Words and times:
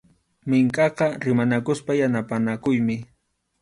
Minkʼaqa 0.49 1.07
rimanakuspa 1.23 1.91
yanapanakuymi. 1.99 2.95